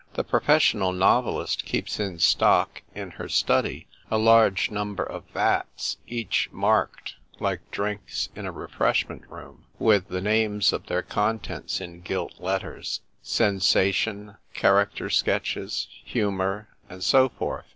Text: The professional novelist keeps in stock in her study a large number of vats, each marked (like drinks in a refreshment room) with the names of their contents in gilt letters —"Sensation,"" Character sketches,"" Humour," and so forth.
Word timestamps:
The 0.15 0.23
professional 0.23 0.93
novelist 0.93 1.63
keeps 1.63 1.99
in 1.99 2.17
stock 2.17 2.81
in 2.95 3.11
her 3.11 3.29
study 3.29 3.85
a 4.09 4.17
large 4.17 4.71
number 4.71 5.03
of 5.03 5.25
vats, 5.31 5.97
each 6.07 6.49
marked 6.51 7.13
(like 7.39 7.69
drinks 7.69 8.27
in 8.35 8.47
a 8.47 8.51
refreshment 8.51 9.21
room) 9.29 9.65
with 9.77 10.07
the 10.07 10.19
names 10.19 10.73
of 10.73 10.87
their 10.87 11.03
contents 11.03 11.79
in 11.79 12.01
gilt 12.01 12.39
letters 12.39 13.01
—"Sensation,"" 13.39 14.37
Character 14.55 15.11
sketches,"" 15.11 15.87
Humour," 16.05 16.69
and 16.89 17.03
so 17.03 17.29
forth. 17.29 17.65